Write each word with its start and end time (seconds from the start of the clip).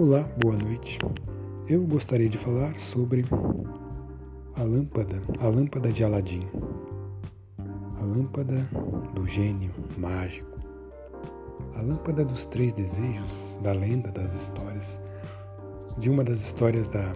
Olá, 0.00 0.22
boa 0.40 0.56
noite. 0.56 0.96
Eu 1.66 1.84
gostaria 1.84 2.28
de 2.28 2.38
falar 2.38 2.78
sobre 2.78 3.24
a 4.54 4.62
lâmpada, 4.62 5.20
a 5.40 5.48
lâmpada 5.48 5.92
de 5.92 6.04
Aladim. 6.04 6.46
A 8.00 8.04
lâmpada 8.04 8.60
do 9.12 9.26
gênio 9.26 9.72
mágico. 9.96 10.56
A 11.74 11.82
lâmpada 11.82 12.24
dos 12.24 12.46
três 12.46 12.72
desejos 12.74 13.56
da 13.60 13.72
lenda 13.72 14.12
das 14.12 14.32
histórias. 14.36 15.00
De 15.98 16.08
uma 16.08 16.22
das 16.22 16.42
histórias 16.42 16.86
da 16.86 17.12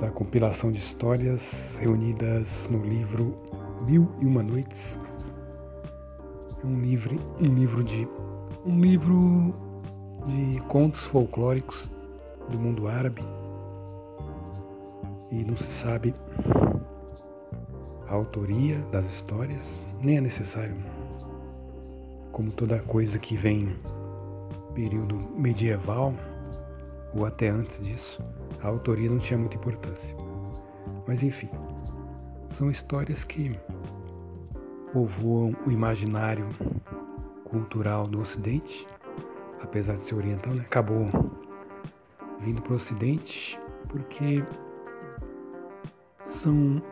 da 0.00 0.10
compilação 0.10 0.72
de 0.72 0.78
histórias 0.78 1.76
reunidas 1.78 2.66
no 2.70 2.82
livro 2.82 3.36
Mil 3.86 4.08
e 4.22 4.24
Uma 4.24 4.42
Noites. 4.42 4.96
É 6.64 6.66
um 6.66 6.80
livro, 6.80 7.18
um 7.38 7.54
livro 7.54 7.84
de 7.84 8.08
um 8.64 8.80
livro 8.80 9.71
de 10.26 10.60
contos 10.68 11.04
folclóricos 11.04 11.90
do 12.48 12.58
mundo 12.58 12.88
árabe 12.88 13.22
e 15.30 15.44
não 15.44 15.56
se 15.56 15.70
sabe 15.70 16.14
a 18.08 18.14
autoria 18.14 18.78
das 18.92 19.06
histórias, 19.06 19.80
nem 20.00 20.18
é 20.18 20.20
necessário. 20.20 20.76
Como 22.30 22.52
toda 22.52 22.78
coisa 22.80 23.18
que 23.18 23.36
vem 23.36 23.74
período 24.74 25.18
medieval 25.34 26.14
ou 27.14 27.24
até 27.24 27.48
antes 27.48 27.80
disso, 27.80 28.22
a 28.62 28.68
autoria 28.68 29.08
não 29.08 29.18
tinha 29.18 29.38
muita 29.38 29.56
importância. 29.56 30.14
Mas 31.06 31.22
enfim, 31.22 31.48
são 32.50 32.70
histórias 32.70 33.24
que 33.24 33.58
povoam 34.92 35.56
o 35.66 35.70
imaginário 35.70 36.48
cultural 37.44 38.06
do 38.06 38.20
Ocidente 38.20 38.86
apesar 39.72 39.96
de 39.96 40.04
ser 40.04 40.16
oriental, 40.16 40.52
né, 40.52 40.60
acabou 40.60 41.08
vindo 42.40 42.60
para 42.60 42.74
o 42.74 42.76
Ocidente 42.76 43.58
porque 43.88 44.44
são 46.26 46.82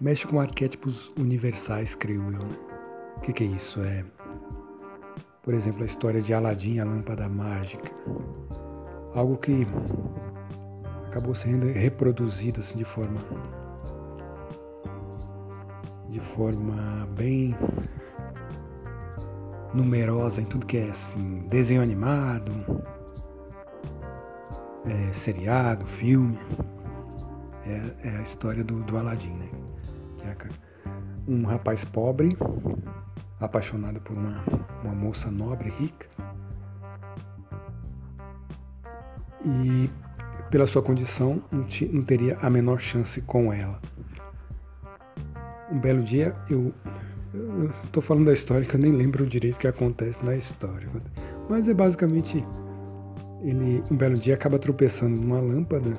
mexe 0.00 0.24
com 0.24 0.38
arquétipos 0.38 1.12
universais, 1.18 1.96
creio 1.96 2.22
eu. 2.32 2.46
O 3.16 3.20
que, 3.22 3.32
que 3.32 3.42
é 3.42 3.46
isso? 3.48 3.82
É, 3.82 4.04
por 5.42 5.52
exemplo, 5.52 5.82
a 5.82 5.86
história 5.86 6.22
de 6.22 6.32
Aladim, 6.32 6.78
a 6.78 6.84
lâmpada 6.84 7.28
mágica, 7.28 7.90
algo 9.16 9.36
que 9.36 9.66
acabou 11.08 11.34
sendo 11.34 11.66
reproduzido 11.66 12.60
assim 12.60 12.78
de 12.78 12.84
forma 12.84 13.20
de 16.08 16.20
forma 16.20 17.08
bem 17.16 17.56
numerosa 19.72 20.40
em 20.40 20.44
tudo 20.44 20.66
que 20.66 20.78
é 20.78 20.90
assim, 20.90 21.40
desenho 21.48 21.82
animado, 21.82 22.52
é, 24.86 25.12
seriado, 25.12 25.86
filme. 25.86 26.38
É, 27.66 28.08
é, 28.08 28.16
a 28.16 28.22
história 28.22 28.64
do, 28.64 28.82
do 28.82 28.96
Aladdin, 28.96 29.34
né? 29.34 29.48
É 30.24 30.36
um 31.30 31.44
rapaz 31.44 31.84
pobre, 31.84 32.36
apaixonado 33.38 34.00
por 34.00 34.16
uma, 34.16 34.42
uma 34.82 34.94
moça 34.94 35.30
nobre, 35.30 35.68
rica. 35.70 36.08
E 39.44 39.90
pela 40.50 40.66
sua 40.66 40.82
condição 40.82 41.42
não, 41.52 41.66
não 41.92 42.02
teria 42.02 42.38
a 42.40 42.48
menor 42.48 42.80
chance 42.80 43.20
com 43.20 43.52
ela. 43.52 43.78
Um 45.70 45.78
belo 45.78 46.02
dia 46.02 46.34
eu 46.48 46.72
eu 47.34 47.70
estou 47.84 48.02
falando 48.02 48.26
da 48.26 48.32
história 48.32 48.66
que 48.66 48.74
eu 48.74 48.80
nem 48.80 48.92
lembro 48.92 49.26
direito 49.26 49.56
o 49.56 49.60
que 49.60 49.66
acontece 49.66 50.24
na 50.24 50.34
história. 50.34 50.88
Mas 51.48 51.68
é 51.68 51.74
basicamente 51.74 52.42
ele 53.42 53.82
um 53.90 53.96
belo 53.96 54.16
dia 54.16 54.34
acaba 54.34 54.58
tropeçando 54.58 55.20
numa 55.20 55.40
lâmpada 55.40 55.96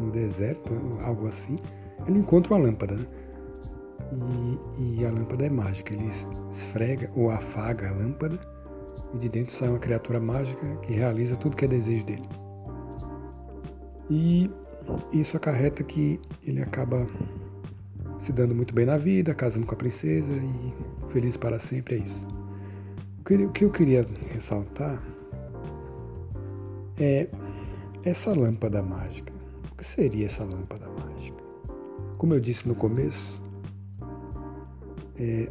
no 0.00 0.10
deserto, 0.10 0.72
algo 1.02 1.28
assim. 1.28 1.56
Ele 2.06 2.18
encontra 2.18 2.54
uma 2.54 2.64
lâmpada, 2.64 2.96
né? 2.96 3.06
E, 4.78 5.00
e, 5.00 5.06
a 5.06 5.10
lâmpada 5.10 5.46
é 5.46 5.50
mágica. 5.50 5.94
Ele 5.94 6.08
esfrega 6.50 7.10
ou 7.14 7.30
afaga 7.30 7.88
a 7.88 7.92
lâmpada 7.92 8.38
e 9.14 9.18
de 9.18 9.28
dentro 9.28 9.54
sai 9.54 9.68
uma 9.68 9.78
criatura 9.78 10.20
mágica 10.20 10.76
que 10.82 10.92
realiza 10.92 11.36
tudo 11.36 11.56
que 11.56 11.64
é 11.64 11.68
desejo 11.68 12.04
dele. 12.04 12.28
E 14.10 14.50
isso 15.12 15.36
acarreta 15.36 15.82
que 15.82 16.20
ele 16.44 16.60
acaba 16.60 17.06
se 18.22 18.32
dando 18.32 18.54
muito 18.54 18.72
bem 18.72 18.86
na 18.86 18.96
vida, 18.96 19.34
casando 19.34 19.66
com 19.66 19.74
a 19.74 19.76
princesa 19.76 20.32
e 20.32 21.12
feliz 21.12 21.36
para 21.36 21.58
sempre, 21.58 21.96
é 21.96 21.98
isso. 21.98 22.26
O 23.20 23.50
que 23.50 23.64
eu 23.64 23.70
queria 23.70 24.06
ressaltar 24.32 25.02
é 26.98 27.28
essa 28.04 28.32
lâmpada 28.32 28.82
mágica. 28.82 29.32
O 29.72 29.76
que 29.76 29.84
seria 29.84 30.26
essa 30.26 30.44
lâmpada 30.44 30.86
mágica? 30.88 31.42
Como 32.16 32.34
eu 32.34 32.40
disse 32.40 32.68
no 32.68 32.74
começo, 32.74 33.40
é, 35.18 35.48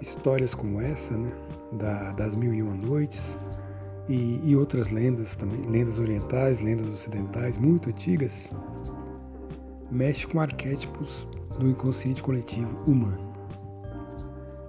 histórias 0.00 0.54
como 0.54 0.80
essa, 0.80 1.14
né, 1.14 1.30
da, 1.72 2.10
das 2.12 2.34
Mil 2.34 2.54
e 2.54 2.62
Uma 2.62 2.74
Noites, 2.74 3.38
e, 4.08 4.40
e, 4.42 4.56
outras 4.56 4.90
lendas 4.90 5.36
também, 5.36 5.60
lendas 5.62 5.98
orientais, 5.98 6.60
lendas 6.60 6.88
ocidentais, 6.88 7.58
muito 7.58 7.90
antigas, 7.90 8.50
mexe 9.90 10.26
com 10.26 10.40
arquétipos 10.40 11.26
do 11.58 11.68
inconsciente 11.68 12.22
coletivo 12.22 12.76
humano. 12.90 13.28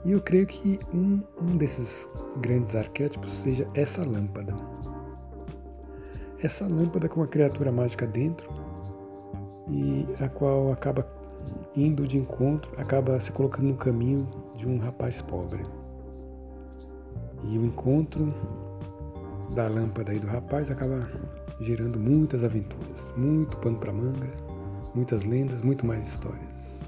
E 0.05 0.11
eu 0.11 0.21
creio 0.21 0.47
que 0.47 0.79
um, 0.93 1.21
um 1.41 1.57
desses 1.57 2.09
grandes 2.37 2.75
arquétipos 2.75 3.33
seja 3.33 3.67
essa 3.73 4.07
lâmpada. 4.07 4.55
Essa 6.41 6.65
lâmpada 6.65 7.09
com 7.09 7.19
uma 7.19 7.27
criatura 7.27 7.71
mágica 7.71 8.07
dentro 8.07 8.49
e 9.69 10.05
a 10.23 10.29
qual 10.29 10.71
acaba 10.71 11.05
indo 11.75 12.07
de 12.07 12.17
encontro, 12.17 12.71
acaba 12.77 13.19
se 13.19 13.31
colocando 13.31 13.67
no 13.67 13.75
caminho 13.75 14.27
de 14.55 14.67
um 14.67 14.79
rapaz 14.79 15.21
pobre. 15.21 15.63
E 17.43 17.57
o 17.57 17.65
encontro 17.65 18.33
da 19.53 19.67
lâmpada 19.67 20.13
e 20.13 20.19
do 20.19 20.27
rapaz 20.27 20.71
acaba 20.71 21.09
gerando 21.59 21.99
muitas 21.99 22.43
aventuras, 22.43 23.13
muito 23.17 23.57
pano 23.57 23.77
para 23.77 23.91
manga 23.91 24.48
muitas 24.93 25.23
lendas, 25.23 25.61
muito 25.61 25.85
mais 25.85 26.07
histórias. 26.07 26.81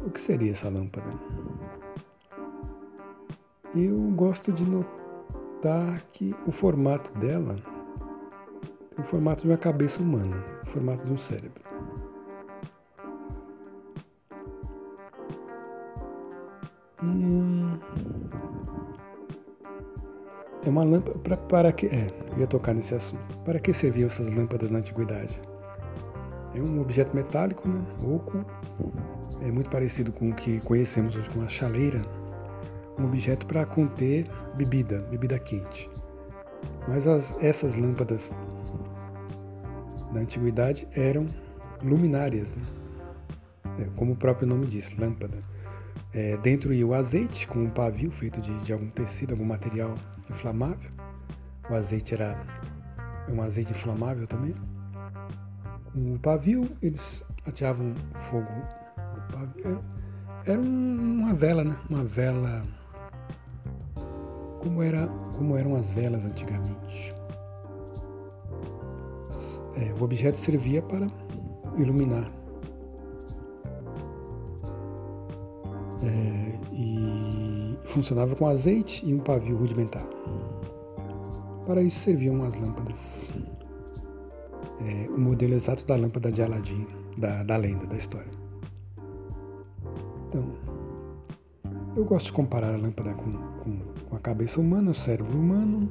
O 0.00 0.10
que 0.10 0.20
seria 0.20 0.52
essa 0.52 0.68
lâmpada? 0.68 1.06
Eu 3.74 3.98
gosto 4.12 4.52
de 4.52 4.64
notar 4.64 6.02
que 6.12 6.34
o 6.46 6.52
formato 6.52 7.12
dela 7.18 7.56
tem 8.94 9.04
o 9.04 9.08
formato 9.08 9.42
de 9.42 9.48
uma 9.48 9.58
cabeça 9.58 10.00
humana, 10.00 10.36
o 10.62 10.66
formato 10.66 11.04
de 11.04 11.12
um 11.12 11.18
cérebro. 11.18 11.64
É 20.64 20.68
uma 20.70 20.82
lâmpada 20.82 21.36
para 21.36 21.72
que 21.72 21.86
é, 21.86 22.08
eu 22.32 22.38
ia 22.38 22.46
tocar 22.46 22.72
nesse 22.72 22.94
assunto. 22.94 23.38
Para 23.44 23.58
que 23.58 23.72
serviam 23.72 24.06
essas 24.06 24.32
lâmpadas 24.34 24.70
na 24.70 24.78
antiguidade? 24.78 25.38
É 26.54 26.62
um 26.62 26.80
objeto 26.80 27.14
metálico, 27.14 27.68
né? 27.68 27.84
oco, 28.04 28.44
é 29.40 29.50
muito 29.50 29.68
parecido 29.68 30.12
com 30.12 30.30
o 30.30 30.34
que 30.34 30.60
conhecemos 30.60 31.16
hoje 31.16 31.28
como 31.30 31.44
a 31.44 31.48
chaleira, 31.48 32.00
um 32.96 33.06
objeto 33.06 33.44
para 33.46 33.66
conter 33.66 34.30
bebida, 34.56 35.00
bebida 35.10 35.36
quente. 35.38 35.88
Mas 36.86 37.08
as, 37.08 37.36
essas 37.42 37.74
lâmpadas 37.74 38.32
da 40.12 40.20
antiguidade 40.20 40.86
eram 40.92 41.26
luminárias, 41.82 42.52
né? 42.52 42.62
é, 43.80 43.88
como 43.96 44.12
o 44.12 44.16
próprio 44.16 44.46
nome 44.46 44.66
diz, 44.66 44.96
lâmpada. 44.96 45.42
É, 46.12 46.36
dentro 46.36 46.72
ia 46.72 46.86
o 46.86 46.94
azeite 46.94 47.48
com 47.48 47.64
um 47.64 47.70
pavio 47.70 48.12
feito 48.12 48.40
de, 48.40 48.56
de 48.60 48.72
algum 48.72 48.88
tecido, 48.90 49.32
algum 49.32 49.44
material 49.44 49.96
inflamável. 50.30 50.90
O 51.68 51.74
azeite 51.74 52.14
era 52.14 52.40
um 53.28 53.42
azeite 53.42 53.72
inflamável 53.72 54.26
também 54.28 54.54
o 55.96 56.18
pavio, 56.18 56.68
eles 56.82 57.24
ateavam 57.46 57.94
fogo 58.30 58.50
no 58.96 59.32
pavio. 59.32 59.84
Era 60.46 60.60
uma 60.60 61.34
vela, 61.34 61.64
né? 61.64 61.76
Uma 61.88 62.04
vela 62.04 62.62
como, 64.60 64.82
era, 64.82 65.06
como 65.36 65.56
eram 65.56 65.76
as 65.76 65.90
velas 65.90 66.24
antigamente. 66.24 67.14
É, 69.76 69.92
o 69.98 70.04
objeto 70.04 70.36
servia 70.36 70.82
para 70.82 71.06
iluminar. 71.76 72.30
É, 76.02 76.58
e 76.72 77.78
funcionava 77.86 78.34
com 78.34 78.46
azeite 78.46 79.04
e 79.06 79.14
um 79.14 79.20
pavio 79.20 79.56
rudimentar. 79.56 80.04
Para 81.66 81.82
isso 81.82 82.00
serviam 82.00 82.42
as 82.44 82.54
lâmpadas 82.60 83.30
é, 84.80 85.08
o 85.08 85.18
modelo 85.18 85.54
exato 85.54 85.84
da 85.86 85.96
lâmpada 85.96 86.30
de 86.32 86.42
Aladim, 86.42 86.86
da, 87.16 87.42
da 87.42 87.56
lenda, 87.56 87.86
da 87.86 87.96
história. 87.96 88.30
Então, 90.28 90.44
Eu 91.96 92.04
gosto 92.04 92.26
de 92.26 92.32
comparar 92.32 92.74
a 92.74 92.76
lâmpada 92.76 93.14
com, 93.14 93.32
com, 93.62 93.78
com 94.08 94.16
a 94.16 94.18
cabeça 94.18 94.60
humana, 94.60 94.90
o 94.90 94.94
cérebro 94.94 95.38
humano 95.38 95.88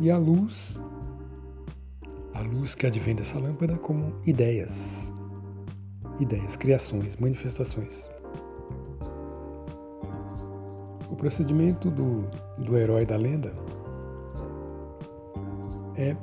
e 0.00 0.10
a 0.10 0.16
luz, 0.16 0.80
a 2.32 2.40
luz 2.40 2.74
que 2.74 2.86
advém 2.86 3.14
dessa 3.14 3.38
lâmpada 3.38 3.76
como 3.76 4.14
ideias, 4.24 5.10
ideias, 6.18 6.56
criações, 6.56 7.14
manifestações. 7.16 8.10
O 11.10 11.14
procedimento 11.14 11.90
do, 11.90 12.22
do 12.56 12.74
herói 12.78 13.04
da 13.04 13.16
lenda 13.16 13.52
é 15.94 16.16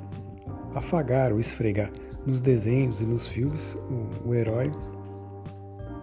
afagar 0.74 1.32
ou 1.32 1.40
esfregar. 1.40 1.90
Nos 2.26 2.40
desenhos 2.40 3.00
e 3.00 3.06
nos 3.06 3.28
filmes, 3.28 3.74
o, 3.74 4.28
o 4.28 4.34
herói 4.34 4.70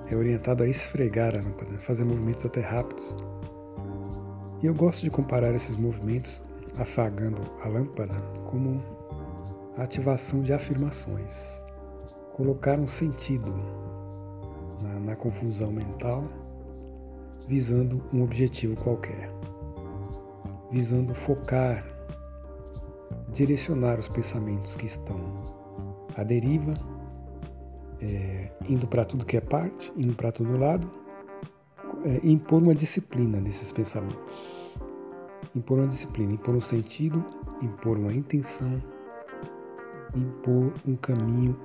é 0.09 0.15
orientado 0.15 0.63
a 0.63 0.67
esfregar 0.67 1.35
a 1.35 1.41
lâmpada, 1.41 1.77
fazer 1.79 2.03
movimentos 2.03 2.45
até 2.45 2.61
rápidos. 2.61 3.15
E 4.61 4.65
eu 4.65 4.73
gosto 4.73 5.03
de 5.03 5.09
comparar 5.09 5.53
esses 5.53 5.75
movimentos 5.75 6.43
afagando 6.79 7.41
a 7.63 7.67
lâmpada 7.67 8.15
como 8.45 8.81
a 9.77 9.83
ativação 9.83 10.41
de 10.41 10.53
afirmações, 10.53 11.61
colocar 12.33 12.79
um 12.79 12.87
sentido 12.87 13.53
na, 14.81 14.99
na 14.99 15.15
confusão 15.15 15.71
mental, 15.71 16.23
visando 17.47 18.03
um 18.11 18.23
objetivo 18.23 18.75
qualquer, 18.77 19.29
visando 20.71 21.13
focar, 21.13 21.85
direcionar 23.37 23.99
os 23.99 24.09
pensamentos 24.09 24.75
que 24.75 24.87
estão 24.87 25.35
à 26.15 26.23
deriva 26.23 26.73
é, 28.01 28.51
indo 28.67 28.87
para 28.87 29.05
tudo 29.05 29.25
que 29.25 29.37
é 29.37 29.41
parte, 29.41 29.93
indo 29.95 30.15
para 30.15 30.31
todo 30.31 30.57
lado, 30.57 30.89
é, 32.03 32.19
impor 32.27 32.63
uma 32.63 32.73
disciplina 32.73 33.39
nesses 33.39 33.71
pensamentos. 33.71 34.17
Impor 35.55 35.77
uma 35.77 35.87
disciplina, 35.87 36.33
impor 36.33 36.55
um 36.55 36.61
sentido, 36.61 37.23
impor 37.61 37.97
uma 37.97 38.11
intenção, 38.11 38.81
impor 40.15 40.73
um 40.87 40.95
caminho, 40.95 41.59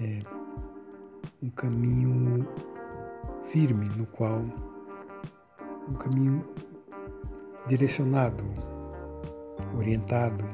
é, 0.00 0.20
um 1.42 1.50
caminho 1.50 2.46
firme 3.48 3.88
no 3.96 4.06
qual 4.06 4.40
um 5.88 5.94
caminho 5.94 6.44
direcionado, 7.66 8.44
orientado, 9.76 10.44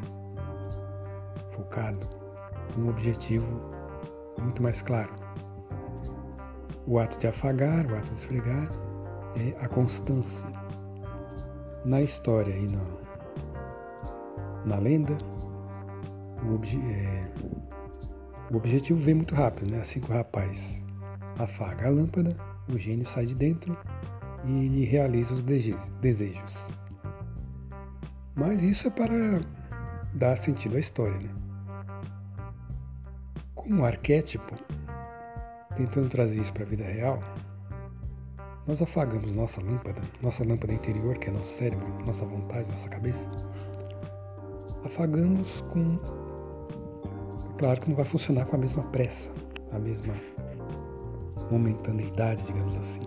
focado, 1.55 2.09
um 2.79 2.89
objetivo 2.89 3.47
muito 4.41 4.63
mais 4.63 4.83
claro. 4.83 5.13
O 6.87 6.99
ato 6.99 7.19
de 7.19 7.27
afagar, 7.27 7.87
o 7.91 7.97
ato 7.97 8.09
de 8.09 8.15
esfregar, 8.15 8.69
é 9.37 9.65
a 9.65 9.69
constância. 9.69 10.47
Na 11.85 12.01
história 12.01 12.55
e 12.57 12.67
na, 12.67 12.83
na 14.65 14.79
lenda, 14.79 15.17
o, 16.43 16.55
obje, 16.55 16.81
é, 16.81 17.31
o 18.51 18.57
objetivo 18.57 19.01
vem 19.01 19.15
muito 19.15 19.35
rápido, 19.35 19.71
né? 19.71 19.81
Assim 19.81 20.01
que 20.01 20.11
o 20.11 20.15
rapaz 20.15 20.83
afaga 21.39 21.87
a 21.87 21.91
lâmpada, 21.91 22.37
o 22.73 22.79
gênio 22.79 23.07
sai 23.07 23.27
de 23.27 23.35
dentro 23.35 23.77
e 24.45 24.67
ele 24.67 24.85
realiza 24.85 25.35
os 25.35 25.43
desejos. 25.43 26.69
Mas 28.35 28.63
isso 28.63 28.89
é 28.89 28.91
para 28.91 29.41
dar 30.15 30.37
sentido 30.37 30.77
à 30.77 30.81
história, 30.81 31.19
né? 31.19 31.44
Como 33.65 33.83
arquétipo, 33.83 34.55
tentando 35.75 36.11
trazer 36.11 36.37
isso 36.37 36.53
para 36.53 36.65
a 36.65 36.67
vida 36.67 36.85
real, 36.85 37.19
nós 38.67 38.83
afagamos 38.83 39.35
nossa 39.35 39.59
lâmpada, 39.63 40.03
nossa 40.21 40.47
lâmpada 40.47 40.75
interior, 40.75 41.17
que 41.17 41.31
é 41.31 41.33
nosso 41.33 41.51
cérebro, 41.57 41.87
nossa 42.07 42.27
vontade, 42.27 42.71
nossa 42.71 42.89
cabeça. 42.91 43.27
Afagamos 44.85 45.63
com. 45.73 45.97
Claro 47.57 47.81
que 47.81 47.89
não 47.89 47.97
vai 47.97 48.05
funcionar 48.05 48.45
com 48.45 48.57
a 48.57 48.59
mesma 48.59 48.83
pressa, 48.85 49.31
a 49.73 49.79
mesma 49.79 50.15
momentaneidade, 51.51 52.43
digamos 52.45 52.77
assim. 52.77 53.01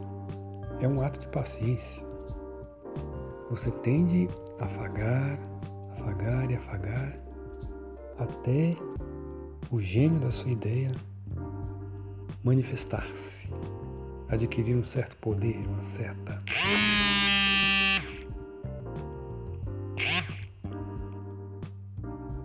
É 0.79 0.87
um 0.87 1.01
ato 1.01 1.19
de 1.19 1.27
paciência. 1.27 2.03
Você 3.51 3.69
tende 3.69 4.27
a 4.59 4.65
afagar, 4.65 5.39
afagar 5.91 6.49
e 6.49 6.55
afagar 6.55 7.15
até 8.17 8.75
o 9.69 9.81
gênio 9.81 10.19
da 10.19 10.31
sua 10.31 10.51
ideia 10.51 10.91
manifestar-se, 12.43 13.49
adquirir 14.29 14.75
um 14.75 14.83
certo 14.83 15.17
poder, 15.17 15.57
uma 15.67 15.81
certa. 15.81 16.41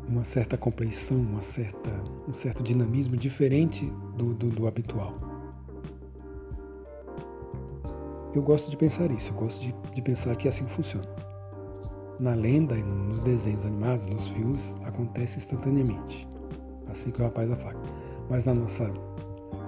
uma 0.09 0.27
certa 0.27 0.59
compreensão, 0.59 1.19
uma 1.19 1.43
certa, 1.43 1.91
um 2.29 2.35
certo 2.35 2.63
dinamismo 2.63 3.17
diferente 3.17 3.87
do, 4.15 4.35
do, 4.35 4.51
do 4.51 4.67
habitual. 4.67 5.15
Eu 8.35 8.43
gosto 8.43 8.71
de 8.71 8.77
pensar 8.77 9.11
isso, 9.11 9.33
eu 9.33 9.37
gosto 9.37 9.63
de, 9.63 9.75
de 9.95 10.03
pensar 10.03 10.37
que 10.37 10.47
é 10.47 10.51
assim 10.51 10.67
que 10.67 10.73
funciona. 10.73 11.09
Na 12.21 12.35
lenda 12.35 12.77
e 12.77 12.83
nos 12.83 13.21
desenhos 13.21 13.65
animados, 13.65 14.07
nos 14.07 14.29
filmes, 14.29 14.75
acontece 14.85 15.39
instantaneamente 15.39 16.29
assim 16.93 17.11
que 17.11 17.21
o 17.21 17.25
rapaz 17.25 17.51
afaga. 17.51 17.81
Mas 18.31 18.45
na 18.45 18.55
nossa, 18.55 18.91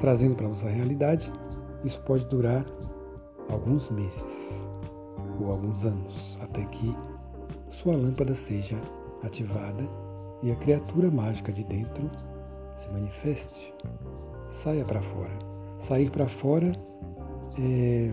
trazendo 0.00 0.36
para 0.36 0.46
a 0.46 0.48
nossa 0.50 0.68
realidade, 0.68 1.32
isso 1.84 2.00
pode 2.02 2.24
durar 2.26 2.64
alguns 3.48 3.90
meses 3.90 4.66
ou 5.40 5.50
alguns 5.50 5.84
anos, 5.84 6.38
até 6.40 6.64
que 6.66 6.94
sua 7.70 7.96
lâmpada 7.96 8.34
seja 8.34 8.80
ativada 9.22 9.82
e 10.42 10.52
a 10.52 10.56
criatura 10.56 11.10
mágica 11.10 11.52
de 11.52 11.64
dentro 11.64 12.06
se 12.76 12.88
manifeste, 12.90 13.74
saia 14.50 14.84
para 14.84 15.02
fora. 15.02 15.38
Sair 15.80 16.10
para 16.10 16.28
fora 16.28 16.72
é, 17.58 18.12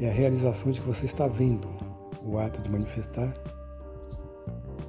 é 0.00 0.08
a 0.08 0.12
realização 0.12 0.72
de 0.72 0.80
que 0.80 0.86
você 0.86 1.06
está 1.06 1.26
vendo 1.26 1.68
o 2.24 2.38
ato 2.38 2.60
de 2.62 2.70
manifestar 2.70 3.32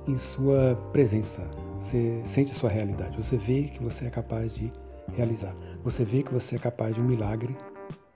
em 0.07 0.17
sua 0.17 0.75
presença, 0.91 1.41
você 1.81 2.21
sente 2.25 2.51
a 2.51 2.53
sua 2.53 2.69
realidade, 2.69 3.17
você 3.17 3.37
vê 3.37 3.63
que 3.63 3.83
você 3.83 4.05
é 4.05 4.09
capaz 4.11 4.53
de 4.53 4.71
realizar. 5.09 5.55
Você 5.83 6.05
vê 6.05 6.21
que 6.21 6.31
você 6.31 6.55
é 6.55 6.59
capaz 6.59 6.93
de 6.93 7.01
um 7.01 7.03
milagre 7.03 7.57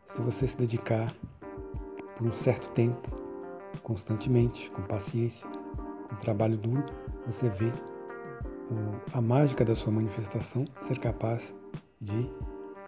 se 0.08 0.22
você 0.22 0.48
se 0.48 0.56
dedicar 0.56 1.14
por 2.16 2.28
um 2.28 2.34
certo 2.34 2.70
tempo, 2.70 3.10
constantemente, 3.82 4.70
com 4.70 4.84
paciência, 4.84 5.50
com 6.08 6.16
trabalho 6.18 6.56
duro, 6.58 6.86
você 7.26 7.50
vê 7.50 7.72
a 9.12 9.20
mágica 9.20 9.66
da 9.66 9.76
sua 9.76 9.92
manifestação 9.92 10.66
ser 10.80 11.00
capaz 11.00 11.54
de 12.00 12.30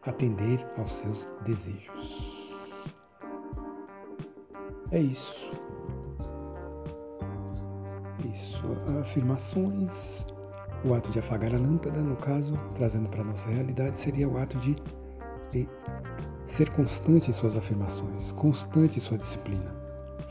atender 0.04 0.66
aos 0.78 0.94
seus 0.94 1.28
desejos. 1.44 2.56
É 4.92 5.02
isso. 5.02 5.52
É 8.24 8.28
isso. 8.28 8.64
Afirmações 9.02 10.26
o 10.88 10.94
ato 10.94 11.12
de 11.12 11.20
afagar 11.20 11.54
a 11.54 11.58
lâmpada, 11.58 12.00
no 12.00 12.16
caso, 12.16 12.54
trazendo 12.76 13.10
para 13.10 13.22
a 13.22 13.26
nossa 13.26 13.48
realidade, 13.50 14.00
seria 14.00 14.28
o 14.28 14.38
ato 14.38 14.58
de, 14.60 14.76
de 15.52 15.68
ser 16.46 16.70
constante 16.72 17.30
em 17.30 17.34
suas 17.34 17.56
afirmações, 17.56 18.32
constante 18.32 18.98
em 18.98 19.02
sua 19.02 19.18
disciplina. 19.18 19.76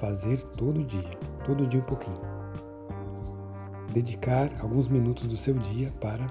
Fazer 0.01 0.43
todo 0.43 0.85
dia, 0.85 1.11
todo 1.45 1.67
dia 1.67 1.81
um 1.81 1.85
pouquinho. 1.85 2.21
Dedicar 3.93 4.51
alguns 4.61 4.89
minutos 4.89 5.27
do 5.27 5.37
seu 5.37 5.55
dia 5.55 5.91
para 6.01 6.27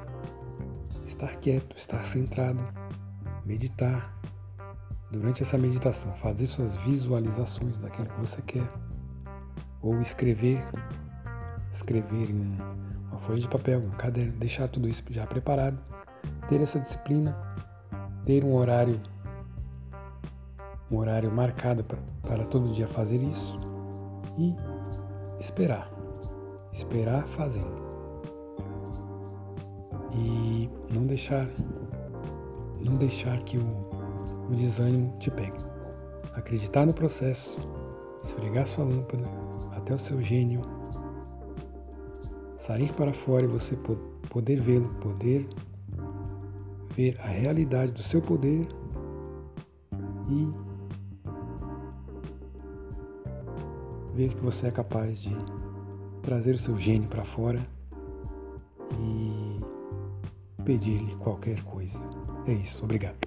estar 1.06 1.36
quieto, 1.38 1.76
estar 1.78 2.04
centrado, 2.04 2.64
meditar. 3.46 4.14
Durante 5.12 5.44
essa 5.44 5.58
meditação, 5.58 6.14
fazer 6.16 6.48
suas 6.48 6.76
visualizações 6.78 7.78
daquilo 7.78 8.08
que 8.08 8.20
você 8.20 8.42
quer. 8.42 8.68
Ou 9.82 10.02
escrever, 10.02 10.64
escrever 11.72 12.32
em 12.32 12.36
um 12.36 12.95
folha 13.26 13.40
de 13.40 13.48
papel, 13.48 13.80
um 13.80 13.90
caderno, 13.92 14.34
deixar 14.34 14.70
tudo 14.70 14.88
isso 14.88 15.04
já 15.10 15.26
preparado, 15.26 15.78
ter 16.48 16.62
essa 16.62 16.80
disciplina, 16.80 17.36
ter 18.26 18.44
um 18.44 18.56
horário, 18.56 19.02
um 20.92 20.98
horário 20.98 21.32
marcado 21.32 21.84
para 22.22 22.46
todo 22.46 22.74
dia 22.74 22.88
fazer 22.88 23.22
isso 23.22 23.60
e 24.38 24.56
esperar, 25.40 25.90
esperar 26.72 27.26
fazendo 27.30 27.84
e 30.14 30.70
não 30.94 31.06
deixar, 31.06 31.48
não 32.80 32.96
deixar 32.96 33.38
que 33.40 33.58
o, 33.58 34.50
o 34.50 34.56
desânimo 34.56 35.18
te 35.20 35.32
pegue. 35.32 35.58
Acreditar 36.34 36.86
no 36.86 36.94
processo, 36.94 37.58
esfregar 38.24 38.68
sua 38.68 38.84
lâmpada 38.84 39.24
até 39.72 39.94
o 39.94 40.00
seu 40.00 40.22
gênio 40.22 40.62
sair 42.66 42.92
para 42.94 43.14
fora 43.14 43.44
e 43.44 43.48
você 43.48 43.78
poder 44.28 44.60
vê-lo, 44.60 44.90
poder 44.96 45.48
ver 46.96 47.16
a 47.20 47.28
realidade 47.28 47.92
do 47.92 48.02
seu 48.02 48.20
poder 48.20 48.68
e 50.28 50.52
ver 54.16 54.30
que 54.30 54.42
você 54.42 54.66
é 54.68 54.72
capaz 54.72 55.22
de 55.22 55.36
trazer 56.24 56.56
o 56.56 56.58
seu 56.58 56.80
gênio 56.80 57.08
para 57.08 57.24
fora 57.24 57.60
e 59.00 59.60
pedir-lhe 60.64 61.16
qualquer 61.18 61.64
coisa. 61.66 62.00
É 62.48 62.54
isso, 62.54 62.84
obrigado. 62.84 63.25